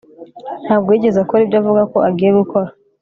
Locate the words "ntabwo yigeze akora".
0.65-1.41